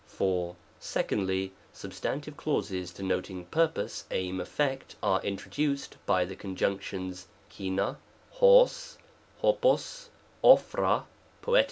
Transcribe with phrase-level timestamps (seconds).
[0.07, 0.55] 4.
[0.79, 7.27] Secondly, substantive clauses denoting purpose, aim, effect, are introduced by the conjunctions
[7.59, 7.97] i'va,
[8.33, 8.97] g5^,
[9.43, 10.07] oitcog
[10.43, 11.03] {o(f)Qa
[11.43, 11.59] poet.)